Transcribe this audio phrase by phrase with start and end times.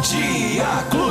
[0.00, 1.07] Dia Clube.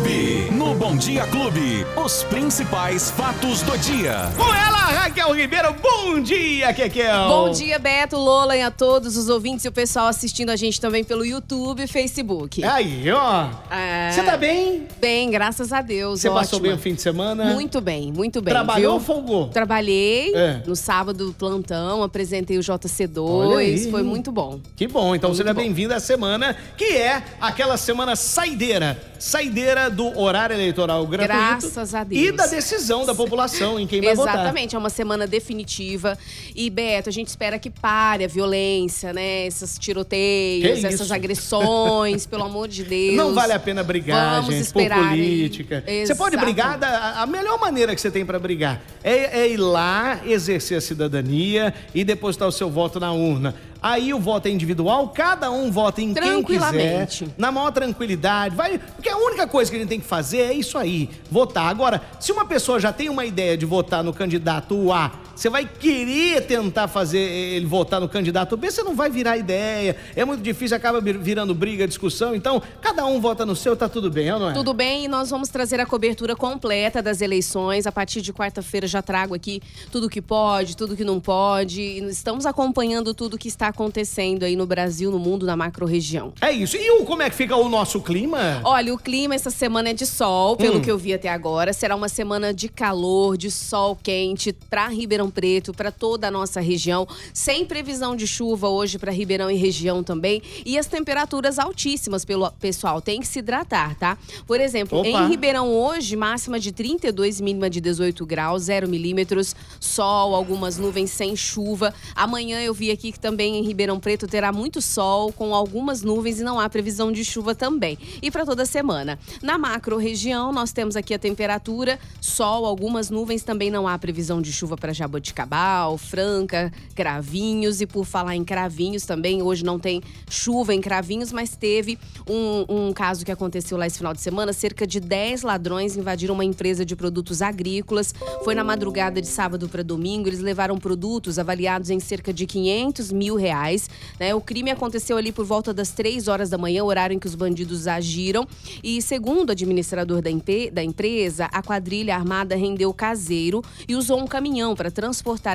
[0.88, 4.32] Bom Dia Clube, os principais fatos do dia.
[4.38, 5.76] Com ela, Raquel Ribeiro.
[5.84, 7.28] Bom dia, Kekel.
[7.28, 10.79] Bom dia, Beto, Lola e a todos os ouvintes e o pessoal assistindo a gente
[10.79, 12.63] também pelo YouTube e Facebook.
[12.63, 13.50] Aí, ó.
[13.70, 14.12] É.
[14.14, 14.88] Você tá bem?
[14.98, 16.21] Bem, graças a Deus.
[16.21, 17.54] Você passou bem o fim de semana?
[17.54, 18.54] Muito bem, muito bem.
[18.54, 19.50] Trabalhou ou folgou?
[19.50, 20.62] Trabalhei É.
[20.66, 23.92] no sábado, plantão, apresentei o Olha JC2, aí.
[23.92, 24.62] foi muito bom.
[24.74, 28.98] Que bom, então seja bem-vindo à semana, que é aquela semana saideira.
[29.20, 31.27] Saideira do horário eleitoral gratuito.
[31.27, 32.22] Graças a Deus.
[32.22, 34.36] E da decisão da população em quem vai votar.
[34.36, 36.18] Exatamente, é uma semana definitiva.
[36.55, 39.45] E, Beto, a gente espera que pare a violência, né?
[39.48, 40.88] Esses Que tiroteios, isso?
[40.88, 43.16] essas agressões, pelo amor de Deus.
[43.16, 45.84] Não vale a pena brigar, Vamos gente, esperar por política.
[46.05, 49.58] Você pode brigar da a melhor maneira que você tem pra brigar é, é ir
[49.58, 53.56] lá, exercer a cidadania e depositar o seu voto na urna.
[53.81, 57.27] Aí o voto é individual, cada um vota em quem quiser, Tranquilamente.
[57.38, 58.55] na maior tranquilidade.
[58.55, 61.67] Vai, porque a única coisa que a gente tem que fazer é isso aí, votar.
[61.70, 65.66] Agora, se uma pessoa já tem uma ideia de votar no candidato A, você vai
[65.66, 69.95] querer tentar fazer ele votar no candidato B, você não vai virar ideia.
[70.16, 72.33] É muito difícil, acaba vir- virando briga, discussão.
[72.35, 74.53] Então, cada um vota no seu, tá tudo bem, é não é?
[74.53, 77.85] Tudo bem, e nós vamos trazer a cobertura completa das eleições.
[77.85, 81.81] A partir de quarta-feira já trago aqui tudo que pode, tudo que não pode.
[81.81, 86.33] E estamos acompanhando tudo que está acontecendo aí no Brasil, no mundo, na macro-região.
[86.41, 86.75] É isso.
[86.75, 88.59] E o, como é que fica o nosso clima?
[88.63, 90.81] Olha, o clima essa semana é de sol, pelo Hum.
[90.81, 91.73] que eu vi até agora.
[91.73, 96.59] Será uma semana de calor, de sol quente para Ribeirão Preto, para toda a nossa
[96.59, 97.08] região.
[97.33, 100.42] Sem previsão de chuva hoje para Ribeirão e região também.
[100.66, 103.02] E as temperaturas altíssimas, pelo pessoal.
[103.02, 104.17] Tem que se hidratar, tá?
[104.45, 105.08] Por exemplo, Opa.
[105.08, 111.11] em Ribeirão hoje, máxima de 32, mínima de 18 graus, 0 milímetros, sol, algumas nuvens
[111.11, 111.94] sem chuva.
[112.16, 116.39] Amanhã eu vi aqui que também em Ribeirão Preto terá muito sol, com algumas nuvens
[116.39, 117.98] e não há previsão de chuva também.
[118.22, 119.20] E para toda semana.
[119.42, 124.42] Na macro região, nós temos aqui a temperatura, sol, algumas nuvens, também não há previsão
[124.42, 127.82] de chuva para Jaboticabal, Franca, Cravinhos.
[127.82, 131.97] E por falar em Cravinhos também, hoje não tem chuva em Cravinhos, mas teve
[132.28, 134.53] um, um caso que aconteceu lá esse final de semana.
[134.53, 138.13] Cerca de 10 ladrões invadiram uma empresa de produtos agrícolas.
[138.44, 140.29] Foi na madrugada de sábado para domingo.
[140.29, 143.89] Eles levaram produtos avaliados em cerca de 500 mil reais.
[144.19, 144.33] né?
[144.33, 147.35] O crime aconteceu ali por volta das 3 horas da manhã, horário em que os
[147.35, 148.47] bandidos agiram.
[148.83, 150.29] E segundo o administrador da,
[150.72, 155.06] da empresa, a quadrilha armada rendeu caseiro e usou um caminhão para transportar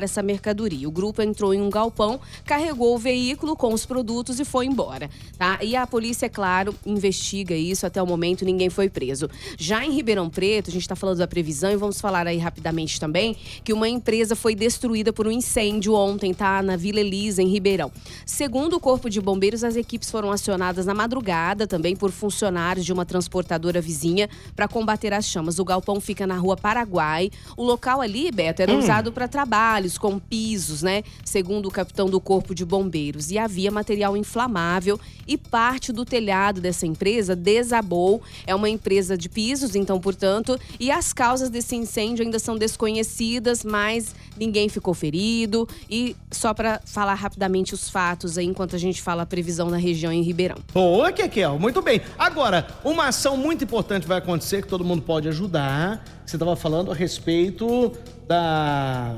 [0.03, 0.89] essa mercadoria.
[0.89, 5.11] O grupo entrou em um galpão, carregou o veículo com os produtos e foi embora.
[5.39, 5.59] Tá?
[5.63, 7.87] E a polícia, é claro, investiga isso.
[7.87, 9.29] Até o momento, ninguém foi preso.
[9.59, 13.01] Já em Ribeirão Preto, a gente está falando da previsão e vamos falar aí rapidamente
[13.01, 16.63] também que uma empresa foi destruída por um incêndio ontem, tá?
[16.63, 17.91] Na Vila Elisa, em Ribeirão.
[18.25, 22.93] Segundo o Corpo de Bombeiros, as equipes foram acionadas na madrugada também por funcionários de
[22.93, 25.59] uma transportadora vizinha para combater as chamas.
[25.59, 27.31] O galpão fica na rua Paraguai.
[27.57, 31.03] O local ali, Beto, era usado para trabalhos com pisos, né?
[31.25, 33.33] Segundo o capitão do Corpo de Bombeiros.
[33.33, 38.23] E havia material inflamável e parte do telhado dessa empresa desabou.
[38.47, 43.65] É uma empresa de pisos, então, portanto, e as causas desse incêndio ainda são desconhecidas,
[43.65, 45.69] mas ninguém ficou ferido.
[45.91, 49.77] E só para falar rapidamente os fatos aí, enquanto a gente fala a previsão na
[49.77, 50.59] região em Ribeirão.
[50.73, 51.59] Boa, Kekel.
[51.59, 52.01] Muito bem.
[52.17, 56.05] Agora, uma ação muito importante vai acontecer que todo mundo pode ajudar.
[56.25, 57.93] Você estava falando a respeito
[58.27, 59.17] da.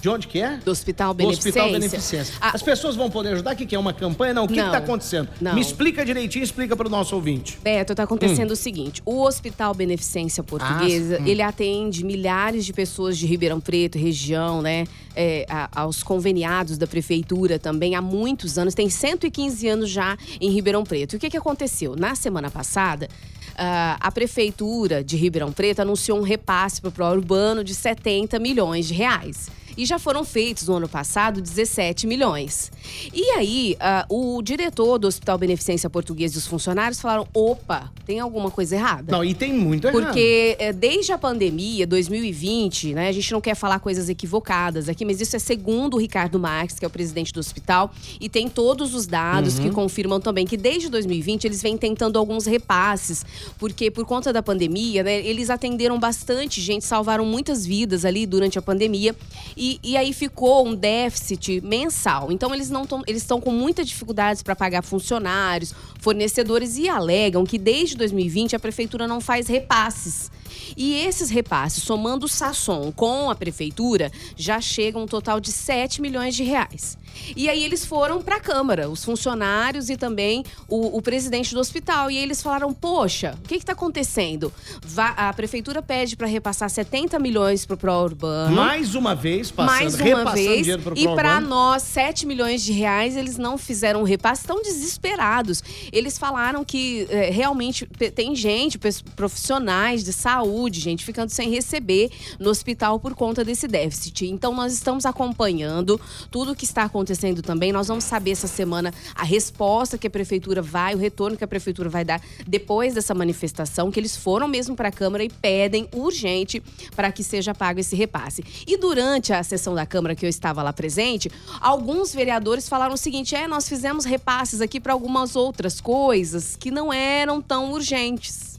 [0.00, 0.56] De onde que é?
[0.56, 1.62] Do Hospital Do Beneficência.
[1.62, 2.34] Hospital Beneficência.
[2.40, 3.52] Ah, As pessoas vão poder ajudar?
[3.54, 4.34] O que que é uma campanha?
[4.34, 4.46] Não.
[4.46, 5.28] O que está acontecendo?
[5.40, 5.54] Não.
[5.54, 7.56] Me explica direitinho, explica para o nosso ouvinte.
[7.62, 11.18] Beto, tá acontecendo o seguinte: o Hospital Beneficência Portuguesa, Hum.
[11.20, 11.26] Ah, hum.
[11.28, 14.86] ele atende milhares de pessoas de Ribeirão Preto, região, né?
[15.14, 20.50] é, a- aos conveniados da prefeitura também há muitos anos, tem 115 anos já em
[20.50, 21.12] Ribeirão Preto.
[21.12, 21.94] E o que, que aconteceu?
[21.94, 23.08] Na semana passada.
[23.56, 28.38] Ah, a prefeitura de Ribeirão Preto anunciou um repasse para o Pro Urbano de 70
[28.38, 29.50] milhões de reais.
[29.76, 32.70] E já foram feitos no ano passado 17 milhões.
[33.12, 38.20] E aí, ah, o diretor do Hospital Beneficência Portuguesa e os funcionários falaram: opa, tem
[38.20, 39.12] alguma coisa errada?
[39.12, 40.02] Não, e tem muito errado.
[40.04, 45.04] Porque é, desde a pandemia, 2020, né, a gente não quer falar coisas equivocadas aqui,
[45.04, 48.48] mas isso é segundo o Ricardo Marques, que é o presidente do hospital, e tem
[48.48, 49.64] todos os dados Uhum.
[49.64, 53.24] que confirmam também que desde 2020 eles vêm tentando alguns repasses,
[53.58, 58.58] porque por conta da pandemia, né, eles atenderam bastante gente, salvaram muitas vidas ali durante
[58.58, 59.14] a pandemia,
[59.62, 62.32] e, e aí ficou um déficit mensal.
[62.32, 67.44] Então eles não tão, eles estão com muitas dificuldades para pagar funcionários, fornecedores e alegam
[67.44, 70.32] que desde 2020 a prefeitura não faz repasses.
[70.76, 76.00] E esses repasses, somando o Sasson com a prefeitura, já chegam um total de 7
[76.00, 76.96] milhões de reais.
[77.36, 81.60] E aí eles foram para a Câmara, os funcionários e também o, o, presidente do
[81.60, 82.10] hospital.
[82.10, 84.52] E eles falaram: Poxa, o que está acontecendo?
[84.96, 88.54] a prefeitura pede para repassar 70 milhões para o Pro Urbano.
[88.54, 90.66] Mais uma vez, passando, Mais uma vez.
[90.96, 95.62] E para nós, 7 milhões de reais, eles não fizeram o repasse, estão desesperados.
[95.92, 98.78] Eles falaram que é, realmente tem gente,
[99.16, 100.41] profissionais de saúde,
[100.80, 104.26] gente ficando sem receber no hospital por conta desse déficit.
[104.26, 106.00] Então, nós estamos acompanhando
[106.30, 107.72] tudo o que está acontecendo também.
[107.72, 111.48] Nós vamos saber essa semana a resposta que a prefeitura vai, o retorno que a
[111.48, 115.88] prefeitura vai dar depois dessa manifestação, que eles foram mesmo para a Câmara e pedem
[115.92, 116.62] urgente
[116.94, 118.44] para que seja pago esse repasse.
[118.66, 121.30] E durante a sessão da Câmara que eu estava lá presente,
[121.60, 126.70] alguns vereadores falaram o seguinte: é, nós fizemos repasses aqui para algumas outras coisas que
[126.70, 128.51] não eram tão urgentes.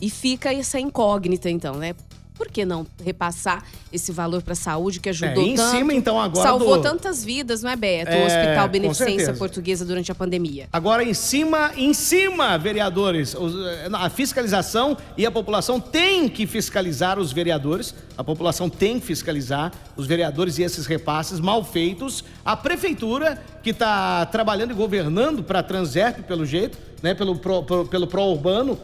[0.00, 1.94] E fica essa incógnita, então, né?
[2.34, 5.76] por que não repassar esse valor para a saúde que ajudou é, em tanto?
[5.76, 6.82] Cima, então, agora salvou do...
[6.82, 8.10] tantas vidas, não é, Beto?
[8.10, 10.68] É, o Hospital Beneficência Portuguesa durante a pandemia.
[10.72, 13.36] Agora, em cima, em cima, vereadores,
[13.92, 17.94] a fiscalização e a população tem que fiscalizar os vereadores.
[18.18, 22.24] A população tem que fiscalizar os vereadores e esses repasses mal feitos.
[22.44, 27.62] A prefeitura, que está trabalhando e governando para a Transerp, pelo jeito, né, pelo, pro,
[27.62, 28.78] pro, pelo pró-urbano,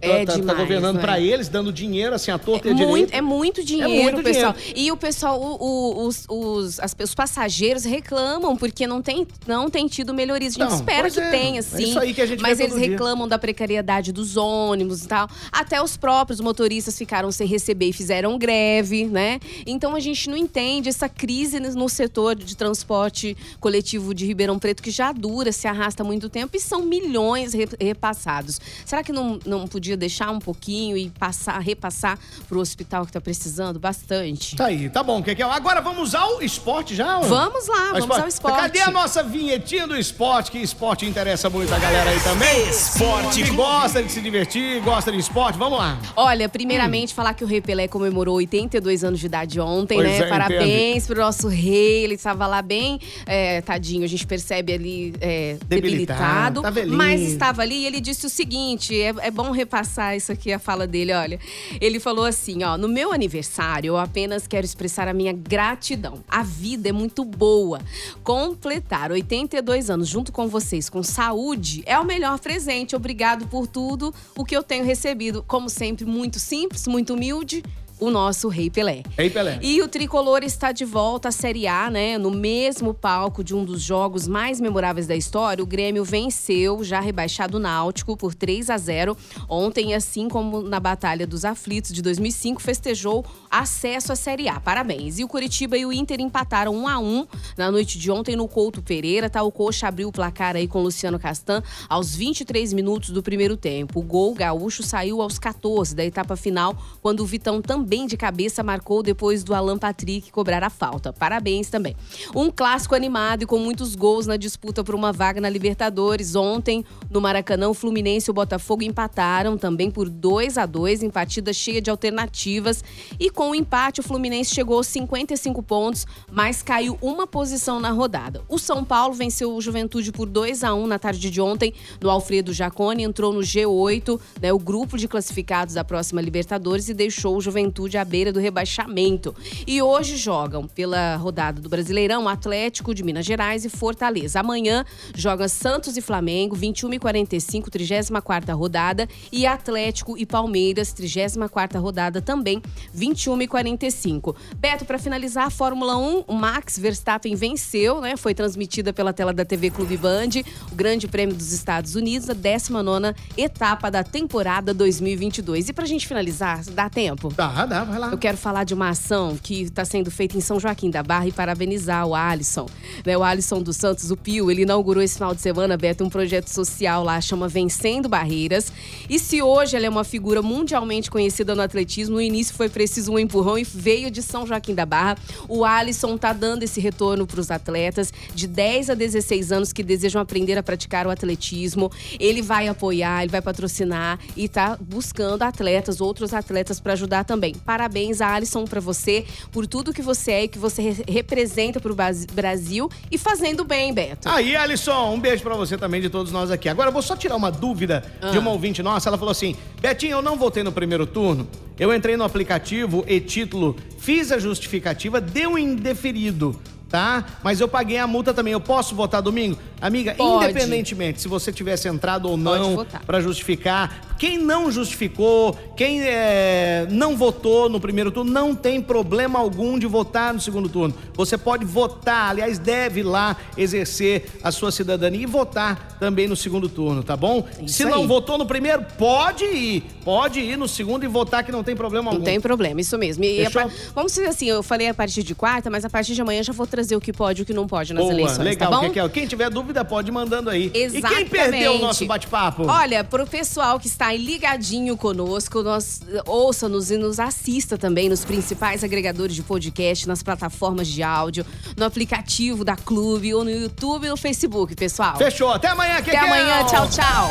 [0.00, 1.24] é tá, demais, tá governando para é?
[1.24, 4.52] eles, dando dinheiro assim à torta é e muito, É muito dinheiro, é muito pessoal.
[4.52, 4.80] Dinheiro.
[4.80, 9.70] E o pessoal, o, o, os, os, as, os passageiros reclamam porque não tem, não
[9.70, 10.54] tem tido melhorias.
[10.56, 11.30] A gente não, espera que é.
[11.30, 11.76] tenha, sim.
[11.76, 13.30] É isso aí que a gente mas eles reclamam dia.
[13.30, 15.28] da precariedade dos ônibus e tal.
[15.50, 19.40] Até os próprios motoristas ficaram sem receber e fizeram greve, né?
[19.66, 24.82] Então a gente não entende essa crise no setor de transporte coletivo de Ribeirão Preto
[24.82, 28.60] que já dura, se arrasta há muito tempo e são milhões repassados.
[28.84, 32.18] Será que não, não podia podia deixar um pouquinho e passar, repassar
[32.48, 34.56] pro hospital que tá precisando bastante.
[34.56, 35.50] Tá aí, tá bom, Kekel.
[35.50, 37.18] Agora vamos ao esporte já?
[37.18, 37.24] Ou?
[37.24, 38.22] Vamos lá, ao vamos esporte.
[38.22, 38.60] ao esporte.
[38.60, 40.50] Cadê a nossa vinhetinha do esporte?
[40.50, 42.68] Que esporte interessa muito a galera aí também.
[42.68, 43.42] Esporte.
[43.42, 45.58] Que gosta de se divertir, gosta de esporte.
[45.58, 45.98] Vamos lá.
[46.16, 47.16] Olha, primeiramente hum.
[47.16, 50.18] falar que o Rei Pelé comemorou 82 anos de idade ontem, pois né?
[50.18, 51.06] É, Parabéns entendo.
[51.06, 52.04] pro nosso rei.
[52.04, 56.62] Ele estava lá bem, é, tadinho, a gente percebe ali é, debilitado.
[56.62, 60.16] debilitado tá mas estava ali e ele disse o seguinte: é, é bom reparar passar
[60.16, 61.40] isso aqui, a fala dele, olha.
[61.80, 66.22] Ele falou assim, ó, no meu aniversário eu apenas quero expressar a minha gratidão.
[66.28, 67.80] A vida é muito boa.
[68.22, 72.94] Completar 82 anos junto com vocês com saúde é o melhor presente.
[72.94, 75.42] Obrigado por tudo o que eu tenho recebido.
[75.42, 77.60] Como sempre, muito simples, muito humilde
[78.00, 79.02] o nosso Rei Pelé.
[79.16, 79.58] Rei Pelé.
[79.62, 82.18] E o tricolor está de volta à Série A, né?
[82.18, 87.00] No mesmo palco de um dos jogos mais memoráveis da história, o Grêmio venceu, já
[87.00, 89.16] rebaixado o Náutico por 3 a 0
[89.48, 94.58] ontem, assim como na Batalha dos Aflitos de 2005, festejou acesso à Série A.
[94.58, 95.18] Parabéns.
[95.18, 97.26] E o Curitiba e o Inter empataram 1 a 1
[97.56, 99.42] na noite de ontem no Couto Pereira, tá?
[99.42, 103.56] O Coxa abriu o placar aí com o Luciano Castan aos 23 minutos do primeiro
[103.56, 104.00] tempo.
[104.00, 108.16] O gol gaúcho saiu aos 14 da etapa final, quando o Vitão também também de
[108.16, 111.12] cabeça marcou depois do Alan Patrick cobrar a falta.
[111.12, 111.94] Parabéns também.
[112.34, 116.34] Um clássico animado e com muitos gols na disputa por uma vaga na Libertadores.
[116.34, 121.10] Ontem, no Maracanã, o Fluminense e o Botafogo empataram também por 2 a 2 em
[121.10, 122.82] partida cheia de alternativas.
[123.20, 127.90] E com o empate, o Fluminense chegou aos 55 pontos, mas caiu uma posição na
[127.90, 128.40] rodada.
[128.48, 132.08] O São Paulo venceu o Juventude por 2 a 1 na tarde de ontem no
[132.08, 137.36] Alfredo Jacone, entrou no G8, né, o grupo de classificados da próxima Libertadores, e deixou
[137.36, 139.34] o Juventude Juventude à beira do rebaixamento.
[139.66, 144.38] E hoje jogam pela rodada do Brasileirão Atlético de Minas Gerais e Fortaleza.
[144.38, 149.08] Amanhã joga Santos e Flamengo, 21 e 45, 34 rodada.
[149.32, 152.62] E Atlético e Palmeiras, 34 rodada também,
[152.92, 154.36] 21 e 45.
[154.56, 158.16] Beto, para finalizar, a Fórmula 1, o Max Verstappen venceu, né?
[158.16, 162.34] Foi transmitida pela tela da TV Clube Band, o Grande Prêmio dos Estados Unidos, a
[162.34, 165.70] 19 etapa da temporada 2022.
[165.70, 167.32] E pra gente finalizar, dá tempo?
[167.66, 168.10] Dá, vai lá.
[168.10, 171.28] Eu quero falar de uma ação que está sendo feita em São Joaquim da Barra
[171.28, 172.66] e parabenizar o Alisson.
[173.04, 176.10] Né, o Alisson dos Santos, o Pio, ele inaugurou esse final de semana, Beto, um
[176.10, 178.72] projeto social lá, chama Vencendo Barreiras.
[179.08, 183.12] E se hoje ela é uma figura mundialmente conhecida no atletismo, no início foi preciso
[183.12, 185.16] um empurrão e veio de São Joaquim da Barra.
[185.48, 189.82] O Alisson tá dando esse retorno para os atletas de 10 a 16 anos que
[189.82, 191.90] desejam aprender a praticar o atletismo.
[192.20, 197.53] Ele vai apoiar, ele vai patrocinar e tá buscando atletas, outros atletas para ajudar também.
[197.64, 201.92] Parabéns, Alisson, para você, por tudo que você é e que você re representa para
[201.92, 201.96] o
[202.32, 204.28] Brasil e fazendo bem, Beto.
[204.28, 206.68] Aí, Alisson, um beijo para você também, de todos nós aqui.
[206.68, 208.30] Agora, eu vou só tirar uma dúvida ah.
[208.30, 209.08] de uma ouvinte nossa.
[209.08, 211.48] Ela falou assim: Betinho, eu não votei no primeiro turno.
[211.78, 216.58] Eu entrei no aplicativo e título, fiz a justificativa, deu indeferido.
[216.88, 217.24] tá?
[217.42, 218.52] Mas eu paguei a multa também.
[218.52, 219.58] Eu posso votar domingo?
[219.80, 220.44] Amiga, Pode.
[220.44, 227.16] independentemente se você tivesse entrado ou não para justificar, quem não justificou, quem é, não
[227.16, 230.94] votou no primeiro turno, não tem problema algum de votar no segundo turno.
[231.14, 236.68] Você pode votar, aliás, deve lá exercer a sua cidadania e votar também no segundo
[236.68, 237.44] turno, tá bom?
[237.62, 238.06] Isso se não aí.
[238.06, 239.82] votou no primeiro, pode ir.
[240.04, 242.24] Pode ir no segundo e votar que não tem problema Não algum.
[242.24, 243.24] tem problema, isso mesmo.
[243.24, 246.20] E par- Vamos dizer assim, eu falei a partir de quarta, mas a partir de
[246.20, 248.38] amanhã já vou trazer o que pode e o que não pode nas Boa, eleições,
[248.44, 248.70] legal.
[248.70, 248.82] tá bom?
[248.88, 249.08] Kekel.
[249.10, 250.70] Quem tiver dúvida pode ir mandando aí.
[250.74, 251.12] Exatamente.
[251.12, 252.66] E quem perdeu o nosso bate-papo?
[252.66, 258.24] Olha, pro pessoal que está aí ligadinho conosco, nós ouça-nos e nos assista também nos
[258.24, 261.46] principais agregadores de podcast, nas plataformas de áudio,
[261.76, 265.16] no aplicativo da Clube ou no YouTube e no Facebook, pessoal.
[265.16, 265.50] Fechou.
[265.50, 266.26] Até amanhã, Até Kekel.
[266.26, 267.30] amanhã, tchau, tchau.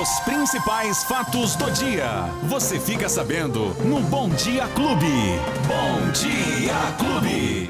[0.00, 2.28] Os principais fatos do dia.
[2.44, 5.06] Você fica sabendo no Bom Dia Clube.
[5.66, 7.63] Bom Dia Clube.